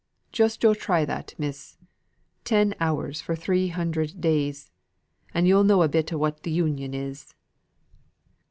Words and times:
just 0.31 0.63
yo' 0.63 0.73
try 0.73 1.05
that, 1.05 1.35
miss 1.37 1.77
ten 2.43 2.73
hours 2.79 3.21
for 3.21 3.35
three 3.35 3.67
hundred 3.67 4.19
days, 4.19 4.71
and 5.31 5.47
yo'll 5.47 5.63
know 5.63 5.83
a 5.83 5.87
bit 5.87 6.11
what 6.11 6.41
the 6.41 6.49
Union 6.49 6.95
is." 6.95 7.35